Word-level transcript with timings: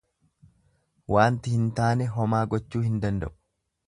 Waanti 1.15 1.53
hin 1.57 1.67
taane 1.81 2.07
homaa 2.17 2.41
gochuu 2.55 2.81
hin 2.87 2.97
danda'u. 3.05 3.35